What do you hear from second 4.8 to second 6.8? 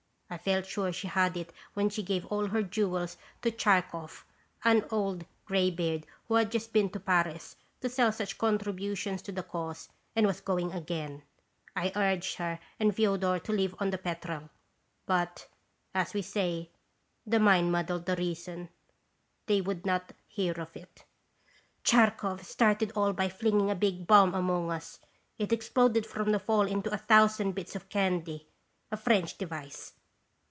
old gray beard who had just